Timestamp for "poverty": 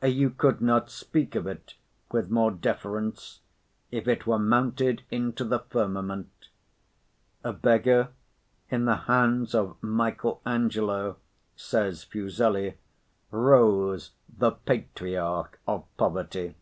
15.96-16.54